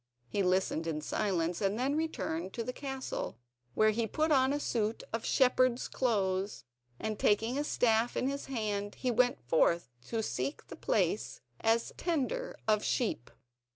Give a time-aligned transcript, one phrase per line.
[0.27, 3.37] He listened in silence, and then returned to the castle,
[3.75, 6.63] where he put on a suit of shepherd's clothes,
[6.99, 11.93] and taking a staff in his hand, he went forth to seek a place as
[11.99, 13.29] tender of sheep.